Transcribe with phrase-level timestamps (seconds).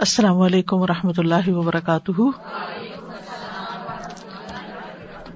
[0.00, 2.20] السلام علیکم و رحمۃ اللہ وبرکاتہ۔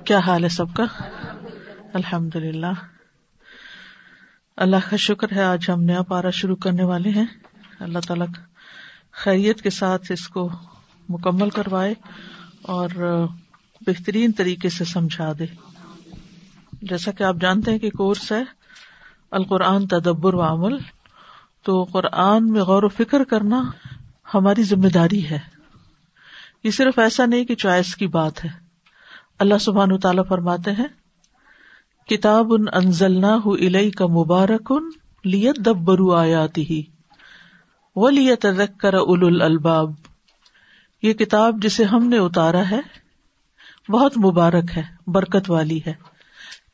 [0.05, 0.85] کیا حال ہے سب کا؟
[1.95, 2.73] الحمد للہ
[4.57, 7.25] اللہ کا شکر ہے، آج ہم نیا پارا شروع کرنے والے ہیں۔
[7.81, 8.27] اللہ تعالیٰ
[9.13, 10.49] خیریت کے ساتھ اس کو
[11.09, 11.95] مکمل کروائے
[12.63, 12.89] اور
[13.87, 15.47] بہترین طریقے سے سمجھا دے۔
[16.83, 18.43] جیسا کہ آپ جانتے ہیں کہ کورس ہے
[19.31, 20.79] القرآن تدبر و عمل،
[21.63, 23.63] تو قرآن میں غور و فکر کرنا
[24.35, 25.39] ہماری ذمہ داری ہے۔
[26.65, 28.51] یہ صرف ایسا نہیں کہ چوائس کی بات ہے۔
[29.39, 30.89] اللہ سبحان تعالیٰ فرماتے ہیں،
[32.09, 34.91] کتاب ان انزل کا مبارک ان
[35.25, 36.83] لیت دبرو آیاتی ہی
[37.97, 38.47] وہ لیت
[38.79, 39.93] کر اول الباب
[41.03, 42.81] یہ کتاب جسے ہم نے اتارا ہے،
[43.89, 45.93] بہت مبارک ہے، برکت والی ہے۔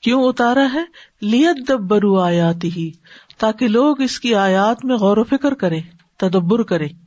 [0.00, 0.84] کیوں اتارا ہے؟
[1.20, 2.90] لیت دبرو آیاتی ہی
[3.38, 5.82] تاکہ لوگ اس کی آیات میں غور و فکر کریں،
[6.16, 7.05] تدبر کریں۔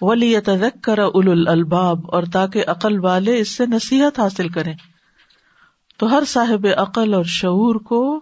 [0.00, 0.34] ولی
[0.82, 4.74] کر اول الباب اور تاکہ عقل والے اس سے نصیحت حاصل کریں۔
[5.96, 8.20] تو ہر صاحب عقل اور شعور کو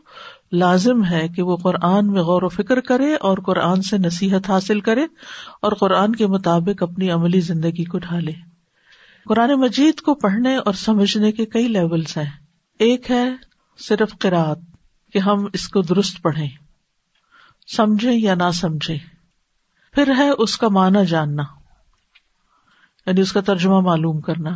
[0.52, 4.80] لازم ہے کہ وہ قرآن میں غور و فکر کرے اور قرآن سے نصیحت حاصل
[4.80, 5.06] کرے
[5.62, 8.32] اور قرآن کے مطابق اپنی عملی زندگی کو ڈھالے۔
[9.24, 12.30] قرآن مجید کو پڑھنے اور سمجھنے کے کئی لیولس ہیں۔
[12.78, 13.30] ایک ہے
[13.78, 14.56] صرف قرآد
[15.12, 16.48] کہ ہم اس کو درست پڑھیں،
[17.76, 18.98] سمجھیں یا نہ سمجھیں۔
[19.94, 21.57] پھر ہے اس کا معنی جاننا۔
[23.08, 24.50] یعنی اس کا ترجمہ معلوم کرنا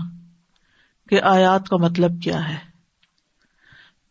[1.08, 2.58] کہ آیات کا مطلب کیا ہے۔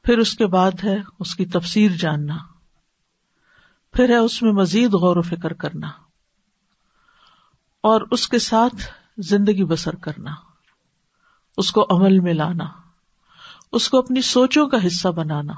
[0.03, 2.37] پھر اس کے بعد ہے اس کی تفسیر جاننا۔
[3.93, 5.87] پھر ہے اس میں مزید غور و فکر کرنا۔
[7.81, 8.75] اور اس کے ساتھ
[9.17, 10.31] زندگی بسر کرنا۔
[11.57, 12.65] اس کو عمل میں لانا۔
[13.71, 15.53] اس کو اپنی سوچوں کا حصہ بنانا۔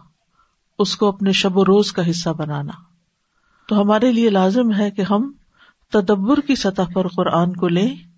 [0.79, 2.73] اس کو اپنے شب و روز کا حصہ بنانا۔
[3.67, 5.31] تو ہمارے لیے لازم ہے کہ ہم
[5.91, 8.12] تدبر کی سطح پر قرآن کو لیں۔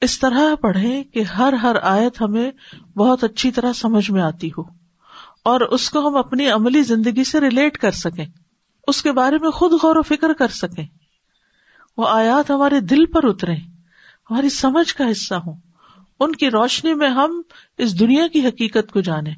[0.00, 2.50] اس طرح پڑھے کہ ہر ہر آیت ہمیں
[2.98, 4.62] بہت اچھی طرح سمجھ میں آتی ہو
[5.42, 8.26] اور اس کو ہم اپنی عملی زندگی سے ریلیٹ کر سکیں۔
[8.86, 10.86] اس کے بارے میں خود غور و فکر کر سکیں۔
[11.96, 13.54] وہ آیات ہمارے دل پر اترے
[14.30, 15.54] ہماری سمجھ کا حصہ ہوں۔
[16.20, 17.42] ان کی روشنی میں ہم
[17.78, 19.34] اس دنیا کی حقیقت کو جانیں۔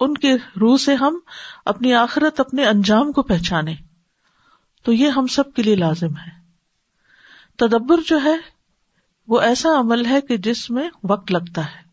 [0.00, 1.18] ان کے روح سے ہم
[1.64, 3.74] اپنی آخرت اپنے انجام کو پہچانے
[4.82, 6.30] تو یہ ہم سب کے لیے لازم ہے۔
[7.56, 8.53] تدبر جو ہے
[9.28, 11.84] وہ ایسا عمل ہے کہ جس میں وقت لگتا ہے۔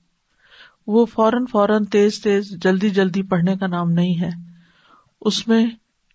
[0.87, 4.29] وہ فوراً فوراً تیز تیز جلدی جلدی پڑھنے کا نام نہیں ہے۔
[5.21, 5.65] اس میں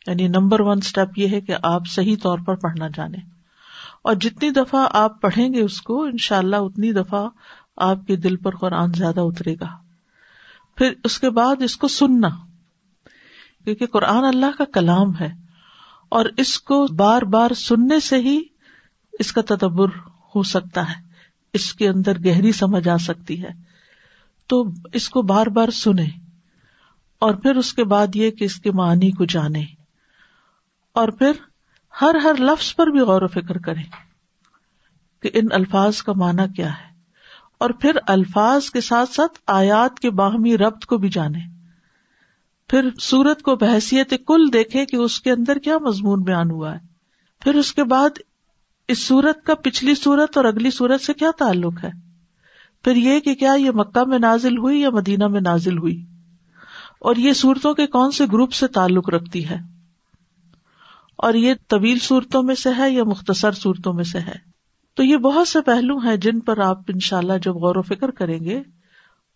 [0.06, 3.18] یعنی نمبر ون اسٹیپ یہ ہے کہ آپ صحیح طور پر پڑھنا جانے
[4.02, 7.28] اور جتنی دفعہ آپ پڑھیں گے اس کو ان شاء اللہ اتنی دفعہ
[7.76, 9.68] آپ کے دل پر قرآن زیادہ اترے گا۔
[10.76, 12.28] پھر اس کے بعد اس کو سننا،
[13.64, 15.46] کیونکہ قرآن اللہ کا کلام ہے۔
[16.08, 18.42] اور اس کو بار بار سننے سے ہی
[19.12, 19.86] اس کا تدبر
[20.34, 21.05] ہو سکتا ہے۔
[21.56, 23.50] اس کے اندر گہری سمجھ آ سکتی ہے۔
[24.48, 26.06] تو اس کو بار بار سنے
[27.18, 29.64] اور پھر اس کے بعد یہ کہ اس کے معنی کو جانے
[30.92, 31.32] اور پھر
[32.02, 33.82] ہر ہر لفظ پر بھی غور و فکر کرے
[35.22, 36.86] کہ ان الفاظ کا معنی کیا ہے۔
[37.58, 41.38] اور پھر الفاظ کے ساتھ ساتھ آیات کے باہمی ربط کو بھی جانے
[42.68, 46.78] پھر سورت کو بحثیت کل دیکھے کہ اس کے اندر کیا مضمون بیان ہوا ہے۔
[47.40, 48.18] پھر اس کے بعد
[48.88, 51.90] اس سورت کا پچھلی سورت اور اگلی سورت سے کیا تعلق ہے؟
[52.84, 56.04] پھر یہ کہ کیا یہ مکہ میں نازل ہوئی یا مدینہ میں نازل ہوئی؟
[56.98, 59.56] اور یہ صورتوں کے کون سے گروپ سے تعلق رکھتی ہے؟
[61.16, 64.34] اور یہ طویل صورتوں میں سے ہے یا مختصر صورتوں میں سے ہے؟
[64.94, 67.82] تو یہ بہت سے پہلو ہیں جن پر آپ ان شاء اللہ جب غور و
[67.82, 68.62] فکر کریں گے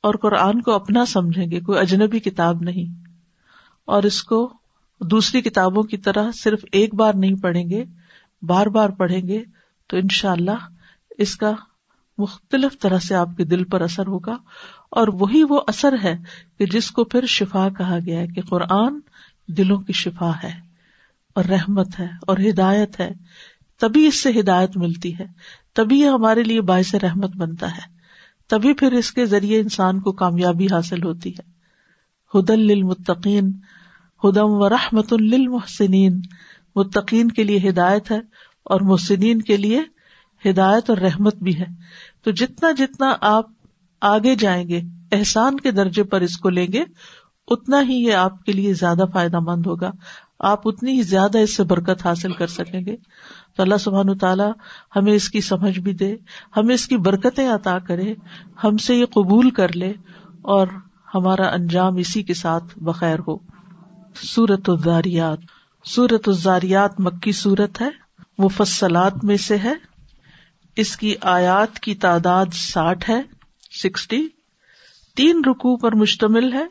[0.00, 3.08] اور قرآن کو اپنا سمجھیں گے، کوئی اجنبی کتاب نہیں۔
[3.84, 4.52] اور اس کو
[5.00, 7.84] دوسری کتابوں کی طرح صرف ایک بار نہیں پڑھیں گے
[8.42, 9.44] بار بار پڑھیں گے
[9.86, 10.68] تو ان شاء اللہ
[11.18, 11.52] اس کا
[12.18, 14.36] مختلف طرح سے آپ کے دل پر اثر ہوگا
[14.90, 16.18] اور وہی وہ اثر ہے
[16.58, 19.00] کہ جس کو پھر شفا کہا گیا ہے کہ قرآن
[19.48, 20.70] دلوں کی شفا ہے
[21.34, 23.12] اور رحمت ہے اور ہدایت ہے،
[23.78, 25.26] تبھی اس سے ہدایت ملتی ہے،
[25.72, 27.88] تبھی یہ ہمارے لیے باعث رحمت بنتا ہے،
[28.48, 31.50] تبھی پھر اس کے ذریعے انسان کو کامیابی حاصل ہوتی ہے۔
[32.38, 33.52] ہدل للمتقین،
[34.24, 36.20] ہدم و رحمت للمحسنین۔
[36.76, 38.20] متقین کے لیے ہدایت ہے
[38.64, 39.80] اور محسنین کے لیے
[40.50, 41.66] ہدایت اور رحمت بھی ہے۔
[42.24, 43.44] تو جتنا جتنا آپ
[44.00, 44.80] آگے جائیں گے،
[45.12, 46.84] احسان کے درجے پر اس کو لیں گے،
[47.48, 49.90] اتنا ہی یہ آپ کے لیے زیادہ فائدہ مند ہوگا۔
[50.38, 52.96] آپ اتنی ہی زیادہ اس سے برکت حاصل کر سکیں گے۔
[53.56, 54.52] تو اللہ سبحان تعالیٰ
[54.96, 56.16] ہمیں اس کی سمجھ بھی دے،
[56.56, 58.14] ہمیں اس کی برکتیں عطا کرے،
[58.64, 59.92] ہم سے یہ قبول کر لے
[60.42, 60.66] اور
[61.14, 63.36] ہمارا انجام اسی کے ساتھ بخیر ہو۔
[64.14, 65.38] سورت الزاریات
[65.84, 67.88] سورت الزاریات مکی سورت ہے،
[68.38, 69.72] مفصلات میں سے ہے۔
[70.76, 73.22] اس کی آیات کی تعداد ساٹھ ہے،
[73.82, 74.28] سکسٹی۔
[75.16, 76.66] تین رکو پر مشتمل ہے،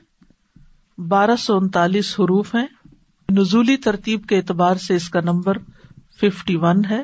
[1.01, 2.67] بارہ سو انتالیس حروف ہیں۔
[3.31, 5.57] نزولی ترتیب کے اعتبار سے اس کا نمبر
[6.21, 7.03] ففٹی ون ہے۔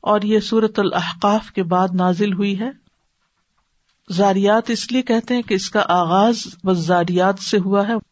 [0.00, 2.70] اور یہ سورت الحقاف کے بعد نازل ہوئی ہے۔
[4.10, 8.09] زاریات اس لیے کہتے ہیں کہ اس کا آغاز بس زاریات سے ہوا ہے۔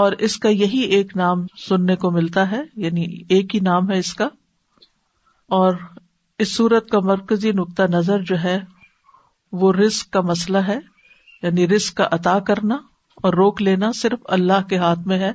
[0.00, 3.98] اور اس کا یہی ایک نام سننے کو ملتا ہے یعنی ایک ہی نام ہے
[3.98, 4.24] اس کا۔
[5.48, 5.74] اور
[6.38, 8.60] اس سورت کا مرکزی نقطہ نظر جو ہے،
[9.52, 10.78] وہ رسک کا مسئلہ ہے۔
[11.42, 12.74] یعنی رسک کا عطا کرنا
[13.16, 15.32] اور روک لینا صرف اللہ کے ہاتھ میں ہے۔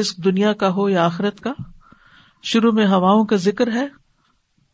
[0.00, 1.52] رسک دنیا کا ہو یا آخرت کا۔
[2.42, 3.86] شروع میں ہواؤں کا ذکر ہے،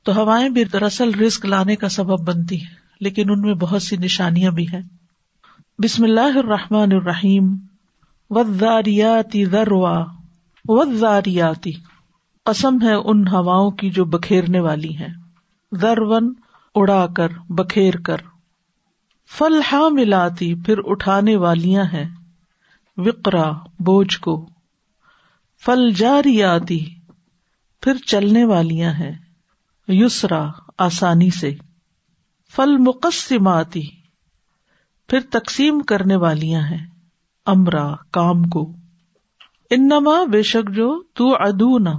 [0.03, 3.97] تو ہوائیں بھی دراصل رسک لانے کا سبب بنتی ہیں، لیکن ان میں بہت سی
[3.97, 4.83] نشانیاں بھی ہیں۔
[5.79, 7.74] بسم اللہ الرحمن الرحیم۔
[8.31, 10.05] وزاریاتی ذروا
[10.69, 11.73] وزاریاتی
[12.44, 15.09] قسم ہے ان ہواؤں کی جو بکھیرنے والی ہیں۔
[15.81, 16.35] ذرون،
[16.75, 18.17] اڑا کر، بکھیر کر۔
[19.38, 19.61] فل
[19.93, 22.15] ملاتی پھر اٹھانے والیاں ہیں۔
[22.97, 24.49] وکرا بوجھ کو۔
[25.65, 26.94] فل جاریاتی
[27.81, 29.12] پھر چلنے والیاں ہیں۔
[29.88, 31.55] یسرا، آسانی سے۔
[32.50, 33.82] فل مقصماتی
[35.09, 36.94] پھر تقسیم کرنے والیاں ہیں۔
[37.46, 38.73] امرا، کام کو۔
[39.70, 41.93] انما، بے شک جو تو ادونا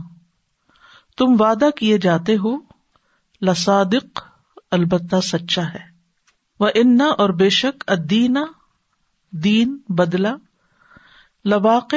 [1.17, 2.57] تم وعدہ کیے جاتے ہو
[3.41, 4.21] لسادق
[4.71, 5.83] البتہ سچا ہے۔
[6.59, 8.45] وہ انا اور بے شک ادینا
[9.31, 10.35] دین بدلا
[11.45, 11.95] لواقع،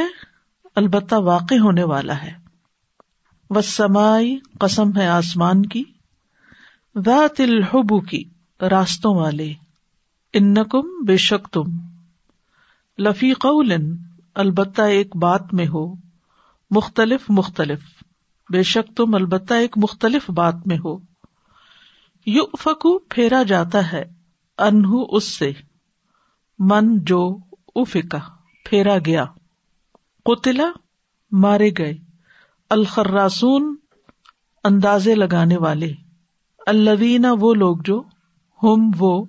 [0.74, 2.32] البتہ واقع ہونے والا ہے۔
[3.50, 5.84] وہ سمائی قسم ہے آسمان کی۔
[7.04, 8.24] ذات الحبو کی
[8.60, 9.52] راستوں والے۔
[10.32, 11.87] انکم بے شک تم۔
[12.98, 13.72] لفی قول
[14.34, 15.94] البتہ ایک بات میں ہو،
[16.70, 17.78] مختلف مختلف۔
[18.52, 20.98] بے شک تم البتہ ایک مختلف بات میں ہو۔
[22.26, 24.04] یو فکو پھیرا جاتا ہے
[24.58, 25.52] انہ اس سے۔
[26.58, 27.38] من جو
[27.74, 28.18] افکا
[28.64, 29.24] پھیرا گیا۔
[30.24, 30.70] قتلا
[31.32, 31.94] مارے گئے۔
[32.70, 33.76] الخراسون
[34.64, 35.92] اندازے لگانے والے۔
[36.66, 38.02] الوینا وہ لوگ جو
[38.62, 39.24] ہم وہ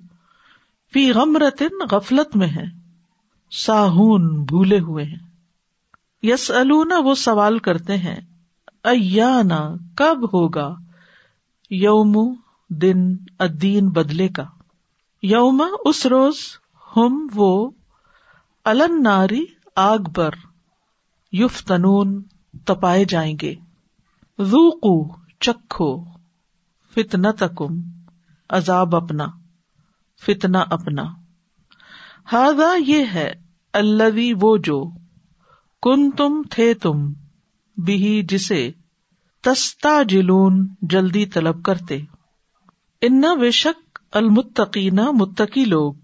[0.92, 2.79] فی غمرتن غفلت میں ہے
[3.50, 5.30] ساہون بھولے ہوئے ہیں۔
[6.22, 8.20] یس النا وہ سوال کرتے ہیں،
[8.84, 10.74] ایانا کب ہوگا؟
[11.70, 12.34] یوم
[12.68, 14.44] دن ادین بدلے کا۔
[15.22, 16.36] یوم اس روز
[16.96, 17.70] ہم وہ
[18.64, 19.44] الن ناری
[19.76, 20.30] آگ پر
[21.32, 22.22] یوف تنون
[22.64, 23.54] تپائے جائیں گے۔
[24.38, 26.04] روکو چکھو
[26.94, 27.80] فتنا تکم
[28.48, 29.26] عذاب اپنا
[30.26, 31.19] فتنا اپنا۔
[32.32, 33.32] ہاضا یہ ہے
[33.72, 34.84] اللہ وہ جو
[35.82, 37.12] کن تم تھے تم
[37.76, 38.70] بھی جسے
[39.40, 41.98] تستا جلون جلدی طلب کرتے۔
[43.00, 45.94] ان بے شک المتقین متقی لوگ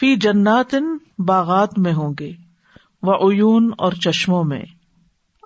[0.00, 0.84] فی جناتن
[1.18, 2.32] باغات میں ہوں گے
[3.02, 4.64] و اون اور چشموں میں۔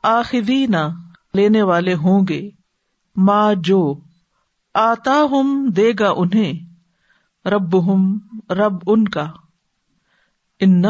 [0.02, 0.74] آخدین
[1.34, 2.50] لینے والے ہوں گے۔
[3.16, 3.94] ماں جو
[4.74, 6.52] آتا ہم دے گا انہیں
[7.48, 8.18] رب ہم
[8.50, 9.30] رب ان کا۔
[10.64, 10.82] ان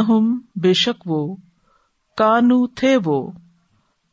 [0.56, 1.36] بے شک وہ،
[2.16, 3.30] کانو تھے وہ،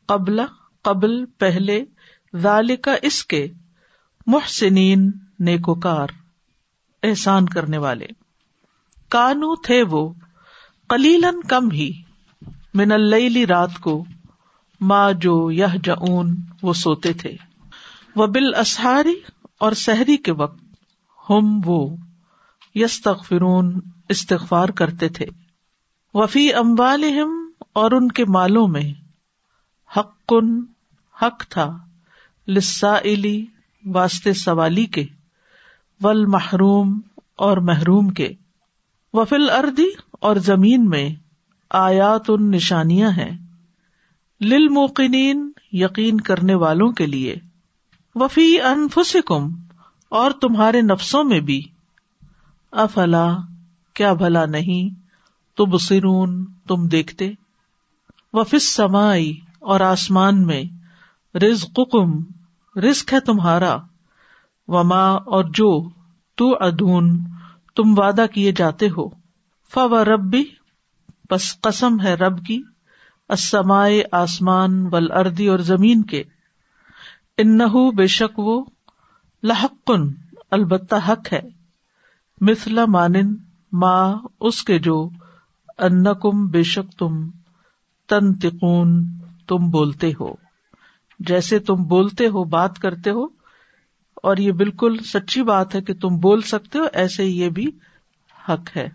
[0.06, 0.40] قبل
[0.82, 1.84] قبل، پہلے
[2.36, 3.48] ذالکا اس کے
[4.26, 6.08] محسنین نیکوکار،
[7.02, 8.06] احسان کرنے والے۔
[9.08, 10.12] کانو تھے وہ
[10.88, 12.02] کلیلن کم ہی،
[12.74, 14.04] من اللیلی رات کو
[14.80, 17.36] ماں جو یہ جون وہ سوتے تھے۔
[18.16, 19.14] وہ بال اسہاری
[19.58, 20.58] اور سحری کے وقت،
[21.30, 21.96] ہم وہ
[22.74, 25.26] یس تغفرون استغفار کرتے تھے۔
[26.14, 27.04] وفی اموال
[27.72, 28.92] اور ان کے مالوں میں
[29.96, 30.64] حق کن
[31.22, 31.78] حق تھا
[32.48, 32.94] لسا
[33.86, 35.06] واسطے سوالی کے
[36.00, 37.00] ول محروم
[37.36, 38.32] اور محروم کے۔
[39.12, 41.10] وفیل اردی اور زمین میں
[41.70, 43.38] آیات ان نشانیاں ہیں۔
[44.40, 47.36] للموقنین یقین کرنے والوں کے لیے۔
[48.14, 49.54] وفی انفسکم
[50.08, 51.62] اور تمہارے نفسوں میں بھی۔
[52.72, 53.36] افلا،
[53.94, 54.99] کیا بھلا نہیں؟
[55.54, 57.32] تو بسرون تم دیکھتے؟
[58.32, 60.62] وفس سمائی اور آسمان میں،
[61.36, 62.10] رزقکم،
[62.80, 63.76] رزق ہے تمہارا۔
[64.68, 65.88] وما، اور جو
[66.34, 67.20] تو ادون
[67.76, 69.08] تم وعدہ کیے جاتے ہو۔
[69.74, 70.44] فو ربی
[71.30, 72.62] بس قسم ہے رب کی
[73.28, 76.22] اسمائے آسمان ول اردی اور زمین کے۔
[77.38, 77.58] ان
[77.96, 78.64] بے شک وہ
[79.42, 80.08] لحقن،
[80.50, 81.40] البتہ حق ہے۔
[82.40, 83.34] مثلا مانن
[83.72, 85.08] ماں اس کے جو
[85.80, 87.30] ان کم بے شک تم
[88.08, 89.06] تن تکون
[89.48, 90.34] تم بولتے ہو۔
[91.18, 93.24] جیسے تم بولتے ہو، بات کرتے ہو،
[94.14, 97.66] اور یہ بالکل سچی بات ہے کہ تم بول سکتے ہو، ایسے یہ بھی
[98.48, 98.88] حق ہے۔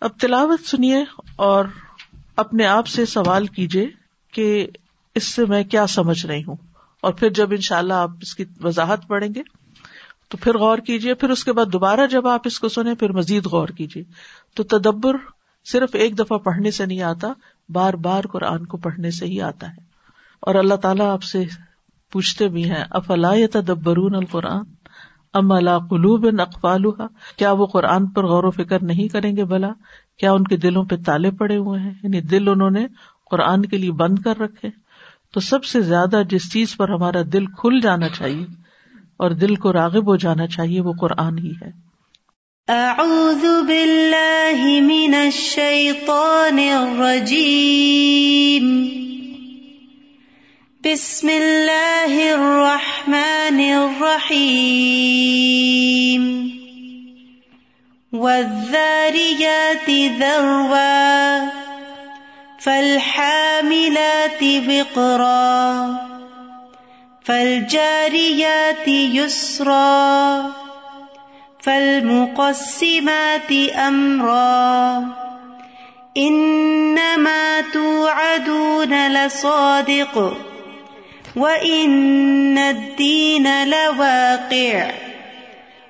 [0.00, 1.04] اب تلاوت سنیے
[1.36, 1.64] اور
[2.36, 3.86] اپنے آپ سے سوال کیجیے
[4.32, 4.66] کہ
[5.14, 6.56] اس سے میں کیا سمجھ رہی ہوں۔
[7.00, 9.42] اور پھر جب ان شاء اللہ آپ اس کی وضاحت پڑھیں گے،
[10.28, 13.12] تو پھر غور کیجیے، پھر اس کے بعد دوبارہ جب آپ اس کو سنیں، پھر
[13.12, 14.04] مزید غور کیجیے۔
[14.54, 15.16] تو تدبر
[15.64, 17.32] صرف ایک دفعہ پڑھنے سے نہیں آتا،
[17.68, 19.76] بار بار قرآن کو پڑھنے سے ہی آتا ہے۔
[20.40, 21.44] اور اللہ تعالیٰ آپ سے
[22.12, 24.64] پوچھتے بھی ہیں، افلا تدبرون القرآن؟
[25.34, 26.82] ام اللہ قلوب اقفال
[27.36, 29.68] کیا وہ قرآن پر غور و فکر نہیں کریں گے؟ بلا،
[30.18, 32.86] کیا ان کے دلوں پہ تالے پڑے ہوئے ہیں؟ یعنی دل انہوں نے
[33.30, 34.68] قرآن کے لیے بند کر رکھے۔
[35.34, 38.46] تو سب سے زیادہ جس چیز پر ہمارا دل کھل جانا چاہیے
[39.16, 41.84] اور دل کو راغب ہو جانا چاہیے، وہ قرآن ہی ہے۔
[42.68, 44.13] اعوذ باللہ
[45.14, 48.64] من الشیطان الرجیم.
[50.84, 56.50] بسم اللہ الرحمن الرحیم.
[58.12, 61.48] والذاریات ذروا
[62.60, 65.96] فالحاملات وقرا
[67.26, 70.63] فالجاريات يسرا
[71.64, 73.52] فالمقسمات
[73.88, 74.98] أمرا.
[76.16, 80.18] إنما توعدون لصادق،
[81.36, 84.78] وإن الدين لواقع.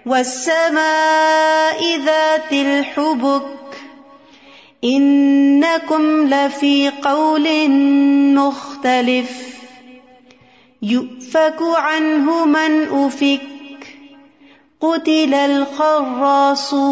[0.06, 3.76] والسماء ذات الحبك.
[4.82, 7.68] انکم لفی قول
[8.34, 9.42] مختلف.
[10.82, 13.53] یؤفک عنہ من افک
[14.84, 16.84] قتل الخراصون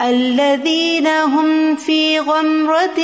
[0.00, 3.00] الذين هم في غمرة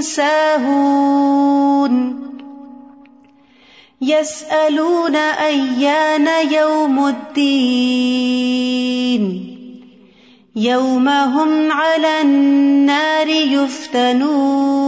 [0.00, 1.94] ساهون
[4.00, 8.44] يسألون أيان يوم الدين
[10.56, 14.84] يوم هم على النار يفتنون